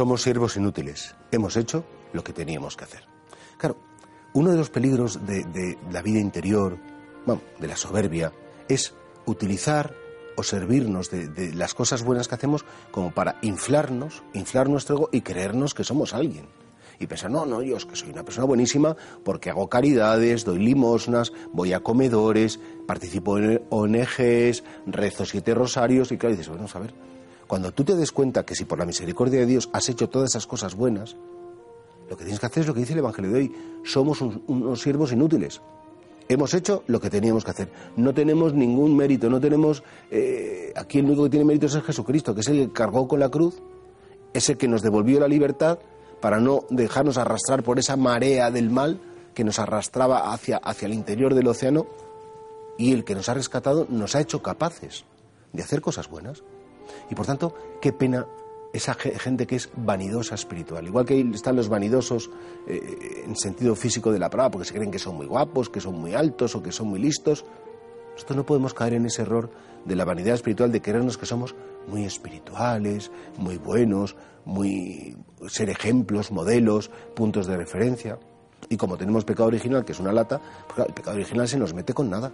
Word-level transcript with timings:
Somos 0.00 0.22
siervos 0.22 0.56
inútiles. 0.56 1.14
Hemos 1.30 1.58
hecho 1.58 1.84
lo 2.14 2.24
que 2.24 2.32
teníamos 2.32 2.74
que 2.74 2.84
hacer. 2.84 3.02
Claro, 3.58 3.76
uno 4.32 4.50
de 4.50 4.56
los 4.56 4.70
peligros 4.70 5.26
de, 5.26 5.44
de 5.44 5.76
la 5.92 6.00
vida 6.00 6.18
interior, 6.18 6.78
bueno, 7.26 7.42
de 7.58 7.68
la 7.68 7.76
soberbia, 7.76 8.32
es 8.66 8.94
utilizar 9.26 9.94
o 10.38 10.42
servirnos 10.42 11.10
de, 11.10 11.28
de 11.28 11.52
las 11.52 11.74
cosas 11.74 12.02
buenas 12.02 12.28
que 12.28 12.34
hacemos 12.34 12.64
como 12.90 13.10
para 13.10 13.36
inflarnos, 13.42 14.22
inflar 14.32 14.70
nuestro 14.70 14.96
ego 14.96 15.08
y 15.12 15.20
creernos 15.20 15.74
que 15.74 15.84
somos 15.84 16.14
alguien. 16.14 16.48
Y 16.98 17.06
pensar, 17.06 17.30
no, 17.30 17.44
no, 17.44 17.60
yo 17.60 17.76
es 17.76 17.84
que 17.84 17.94
soy 17.94 18.08
una 18.08 18.24
persona 18.24 18.46
buenísima 18.46 18.96
porque 19.22 19.50
hago 19.50 19.68
caridades, 19.68 20.46
doy 20.46 20.60
limosnas, 20.60 21.30
voy 21.52 21.74
a 21.74 21.80
comedores, 21.80 22.58
participo 22.86 23.36
en 23.36 23.66
ONGs, 23.68 24.64
rezo 24.86 25.26
siete 25.26 25.52
rosarios 25.52 26.10
y 26.10 26.16
claro, 26.16 26.36
dices, 26.36 26.48
bueno, 26.48 26.64
a 26.72 26.78
ver, 26.78 26.94
cuando 27.50 27.72
tú 27.72 27.82
te 27.82 27.96
des 27.96 28.12
cuenta 28.12 28.44
que 28.44 28.54
si 28.54 28.64
por 28.64 28.78
la 28.78 28.86
misericordia 28.86 29.40
de 29.40 29.46
Dios 29.46 29.68
has 29.72 29.88
hecho 29.88 30.08
todas 30.08 30.30
esas 30.30 30.46
cosas 30.46 30.76
buenas, 30.76 31.16
lo 32.08 32.16
que 32.16 32.22
tienes 32.22 32.38
que 32.38 32.46
hacer 32.46 32.60
es 32.60 32.66
lo 32.68 32.74
que 32.74 32.80
dice 32.80 32.92
el 32.92 33.00
Evangelio 33.00 33.32
de 33.32 33.38
hoy. 33.40 33.54
Somos 33.84 34.20
un- 34.20 34.44
unos 34.46 34.80
siervos 34.80 35.10
inútiles. 35.10 35.60
Hemos 36.28 36.54
hecho 36.54 36.84
lo 36.86 37.00
que 37.00 37.10
teníamos 37.10 37.44
que 37.44 37.50
hacer. 37.50 37.72
No 37.96 38.14
tenemos 38.14 38.54
ningún 38.54 38.96
mérito, 38.96 39.28
no 39.28 39.40
tenemos... 39.40 39.82
eh, 40.12 40.72
aquí 40.76 41.00
el 41.00 41.06
único 41.06 41.24
que 41.24 41.30
tiene 41.30 41.44
mérito 41.44 41.66
es 41.66 41.82
Jesucristo, 41.82 42.36
que 42.36 42.42
es 42.42 42.48
el 42.48 42.68
que 42.68 42.72
cargó 42.72 43.08
con 43.08 43.18
la 43.18 43.28
cruz, 43.30 43.60
ese 44.32 44.56
que 44.56 44.68
nos 44.68 44.82
devolvió 44.82 45.18
la 45.18 45.26
libertad 45.26 45.80
para 46.20 46.38
no 46.38 46.64
dejarnos 46.70 47.18
arrastrar 47.18 47.64
por 47.64 47.80
esa 47.80 47.96
marea 47.96 48.52
del 48.52 48.70
mal 48.70 49.00
que 49.34 49.42
nos 49.42 49.58
arrastraba 49.58 50.32
hacia, 50.32 50.58
hacia 50.58 50.86
el 50.86 50.94
interior 50.94 51.34
del 51.34 51.48
océano 51.48 51.86
y 52.78 52.92
el 52.92 53.02
que 53.04 53.16
nos 53.16 53.28
ha 53.28 53.34
rescatado 53.34 53.86
nos 53.90 54.14
ha 54.14 54.20
hecho 54.20 54.40
capaces 54.40 55.04
de 55.52 55.62
hacer 55.64 55.80
cosas 55.80 56.08
buenas. 56.08 56.44
Y 57.10 57.14
por 57.14 57.26
tanto, 57.26 57.54
qué 57.80 57.92
pena 57.92 58.26
esa 58.72 58.94
ge- 58.94 59.18
gente 59.18 59.46
que 59.46 59.56
es 59.56 59.68
vanidosa 59.76 60.34
espiritual. 60.36 60.86
Igual 60.86 61.04
que 61.04 61.20
están 61.34 61.56
los 61.56 61.68
vanidosos 61.68 62.30
eh, 62.68 63.24
en 63.26 63.34
sentido 63.36 63.74
físico 63.74 64.12
de 64.12 64.18
la 64.18 64.30
palabra, 64.30 64.52
porque 64.52 64.68
se 64.68 64.74
creen 64.74 64.90
que 64.90 64.98
son 64.98 65.16
muy 65.16 65.26
guapos, 65.26 65.68
que 65.68 65.80
son 65.80 65.98
muy 66.00 66.14
altos 66.14 66.54
o 66.54 66.62
que 66.62 66.70
son 66.70 66.88
muy 66.88 67.00
listos. 67.00 67.44
Nosotros 68.14 68.36
no 68.36 68.46
podemos 68.46 68.74
caer 68.74 68.94
en 68.94 69.06
ese 69.06 69.22
error 69.22 69.50
de 69.84 69.96
la 69.96 70.04
vanidad 70.04 70.34
espiritual 70.34 70.70
de 70.70 70.80
creernos 70.82 71.16
que 71.18 71.26
somos 71.26 71.54
muy 71.88 72.04
espirituales, 72.04 73.10
muy 73.38 73.56
buenos, 73.56 74.14
muy 74.44 75.16
ser 75.48 75.70
ejemplos, 75.70 76.30
modelos, 76.30 76.90
puntos 77.14 77.46
de 77.46 77.56
referencia. 77.56 78.18
Y 78.68 78.76
como 78.76 78.98
tenemos 78.98 79.24
pecado 79.24 79.48
original, 79.48 79.84
que 79.84 79.92
es 79.92 80.00
una 80.00 80.12
lata, 80.12 80.40
pues 80.68 80.86
el 80.86 80.94
pecado 80.94 81.16
original 81.16 81.48
se 81.48 81.58
nos 81.58 81.72
mete 81.74 81.94
con 81.94 82.10
nada. 82.10 82.30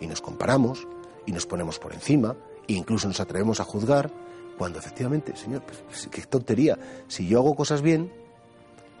Y 0.00 0.06
nos 0.06 0.20
comparamos, 0.20 0.88
y 1.26 1.32
nos 1.32 1.46
ponemos 1.46 1.78
por 1.78 1.92
encima, 1.92 2.34
incluso 2.74 3.08
nos 3.08 3.20
atrevemos 3.20 3.60
a 3.60 3.64
juzgar, 3.64 4.10
cuando 4.58 4.78
efectivamente, 4.78 5.36
Señor, 5.36 5.62
pues, 5.62 6.08
qué 6.10 6.22
tontería. 6.22 6.78
Si 7.08 7.26
yo 7.26 7.38
hago 7.38 7.54
cosas 7.54 7.82
bien, 7.82 8.10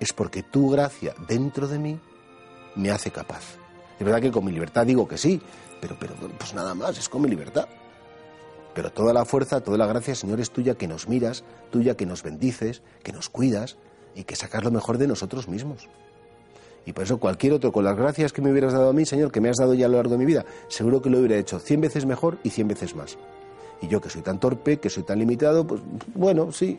es 0.00 0.12
porque 0.12 0.42
tu 0.42 0.70
gracia 0.70 1.14
dentro 1.26 1.66
de 1.66 1.78
mí 1.78 2.00
me 2.74 2.90
hace 2.90 3.10
capaz. 3.10 3.56
Es 3.98 4.04
verdad 4.04 4.20
que 4.20 4.30
con 4.30 4.44
mi 4.44 4.52
libertad 4.52 4.86
digo 4.86 5.08
que 5.08 5.16
sí, 5.16 5.40
pero, 5.80 5.96
pero 5.98 6.14
pues 6.38 6.54
nada 6.54 6.74
más, 6.74 6.98
es 6.98 7.08
con 7.08 7.22
mi 7.22 7.28
libertad. 7.28 7.66
Pero 8.74 8.92
toda 8.92 9.14
la 9.14 9.24
fuerza, 9.24 9.62
toda 9.62 9.78
la 9.78 9.86
gracia, 9.86 10.14
Señor, 10.14 10.38
es 10.38 10.50
tuya 10.50 10.74
que 10.74 10.86
nos 10.86 11.08
miras, 11.08 11.44
tuya 11.70 11.96
que 11.96 12.04
nos 12.04 12.22
bendices, 12.22 12.82
que 13.02 13.12
nos 13.12 13.30
cuidas 13.30 13.78
y 14.14 14.24
que 14.24 14.36
sacas 14.36 14.62
lo 14.64 14.70
mejor 14.70 14.98
de 14.98 15.06
nosotros 15.06 15.48
mismos. 15.48 15.88
Y 16.84 16.92
por 16.92 17.04
eso 17.04 17.18
cualquier 17.18 17.54
otro, 17.54 17.72
con 17.72 17.84
las 17.84 17.96
gracias 17.96 18.32
que 18.32 18.42
me 18.42 18.50
hubieras 18.52 18.74
dado 18.74 18.90
a 18.90 18.92
mí, 18.92 19.06
Señor, 19.06 19.32
que 19.32 19.40
me 19.40 19.48
has 19.48 19.56
dado 19.56 19.72
ya 19.74 19.86
a 19.86 19.88
lo 19.88 19.96
largo 19.96 20.12
de 20.12 20.18
mi 20.18 20.26
vida, 20.26 20.44
seguro 20.68 21.00
que 21.00 21.08
lo 21.08 21.18
hubiera 21.18 21.36
hecho 21.36 21.58
cien 21.58 21.80
veces 21.80 22.04
mejor 22.04 22.38
y 22.44 22.50
cien 22.50 22.68
veces 22.68 22.94
más. 22.94 23.16
Y 23.80 23.88
yo 23.88 24.00
que 24.00 24.10
soy 24.10 24.22
tan 24.22 24.40
torpe, 24.40 24.78
que 24.78 24.90
soy 24.90 25.02
tan 25.02 25.18
limitado, 25.18 25.66
pues 25.66 25.80
bueno, 26.14 26.50
sí, 26.52 26.78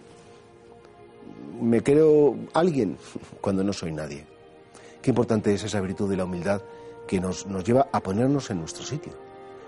me 1.62 1.81
creo 1.84 2.35
alguien 2.53 2.97
cuando 3.41 3.63
no 3.63 3.74
soy 3.74 3.91
nadie. 3.91 4.25
Qué 5.02 5.12
importante 5.12 5.53
es 5.53 5.63
esa 5.63 5.80
virtud 5.81 6.09
de 6.09 6.18
la 6.18 6.25
humildad 6.25 6.62
que 7.07 7.19
nos, 7.19 7.46
nos 7.46 7.63
lleva 7.63 7.88
a 7.91 8.02
ponernos 8.02 8.50
en 8.50 8.59
nuestro 8.59 8.84
sitio, 8.84 9.13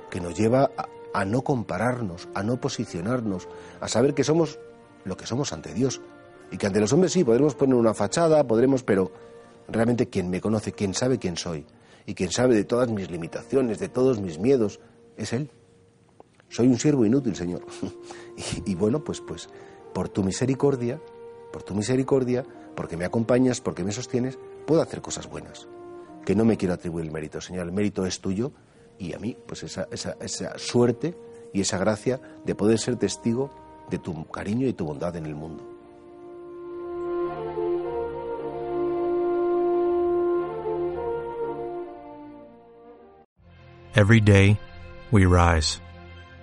que 0.10 0.20
nos 0.20 0.36
lleva 0.36 0.72
a, 0.76 0.88
a 1.14 1.26
no 1.26 1.44
compararnos, 1.44 2.28
a 2.34 2.44
no 2.44 2.60
posicionarnos, 2.60 3.48
a 3.80 3.88
saber 3.88 4.14
que 4.14 4.24
somos 4.24 4.60
lo 5.06 5.16
que 5.16 5.26
somos 5.26 5.54
ante 5.54 5.74
Dios. 5.74 6.02
Y 6.52 6.58
que 6.58 6.68
ante 6.68 6.80
los 6.80 6.92
hombres 6.94 7.12
sí, 7.12 7.24
podremos 7.24 7.56
poner 7.56 7.76
una 7.76 7.94
fachada, 7.94 8.44
podremos, 8.46 8.84
pero 8.84 9.12
realmente 9.68 10.10
quien 10.10 10.30
me 10.30 10.42
conoce, 10.42 10.72
quien 10.72 10.94
sabe 10.94 11.20
quién 11.20 11.38
soy, 11.38 11.66
y 12.06 12.16
quien 12.16 12.32
sabe 12.32 12.56
de 12.56 12.64
todas 12.64 12.90
mis 12.90 13.12
limitaciones, 13.12 13.80
de 13.80 13.90
todos 13.90 14.20
mis 14.20 14.40
miedos, 14.40 14.80
es 15.16 15.34
Él. 15.34 15.52
Soy 16.50 16.68
un 16.68 16.80
siervo 16.80 17.06
inútil, 17.06 17.36
Señor. 17.36 17.66
y, 18.66 18.76
bueno, 18.76 19.04
pues, 19.04 19.22
pues, 19.22 19.50
por 19.94 20.10
tu 20.10 20.24
misericordia, 20.24 21.00
por 21.54 21.64
tu 21.64 21.76
misericordia, 21.76 22.44
porque 22.76 22.98
me 22.98 23.06
acompañas, 23.06 23.62
porque 23.62 23.84
me 23.84 23.92
sostienes, 23.92 24.38
puedo 24.66 24.82
hacer 24.82 25.02
cosas 25.02 25.30
buenas. 25.30 25.68
Que 26.26 26.36
no 26.36 26.46
me 26.46 26.58
quiero 26.58 26.74
atribuir 26.74 27.06
el 27.06 27.12
mérito, 27.12 27.40
Señor. 27.40 27.68
El 27.68 27.72
mérito 27.72 28.06
es 28.06 28.20
tuyo 28.20 28.52
y 28.98 29.14
a 29.14 29.20
mí, 29.20 29.38
pues 29.48 29.64
esa, 29.64 29.88
esa, 29.92 30.18
esa 30.20 30.58
suerte 30.58 31.16
y 31.54 31.62
esa 31.62 31.78
gracia 31.78 32.20
de 32.46 32.56
poder 32.56 32.80
ser 32.80 32.96
testigo 32.98 33.52
de 33.90 33.98
tu 33.98 34.26
cariño 34.26 34.68
y 34.68 34.74
tu 34.74 34.86
bondad 34.86 35.16
en 35.16 35.26
el 35.26 35.36
mundo. 35.36 35.64
Every 43.96 44.22
day, 44.22 44.58
we 45.12 45.26
rise, 45.26 45.82